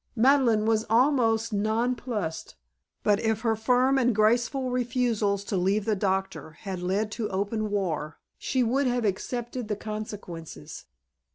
[0.15, 2.55] Madeleine was almost nonplussed,
[3.03, 7.69] but if her firm and graceful refusals to leave the doctor had led to open
[7.69, 10.85] war she would have accepted the consequences.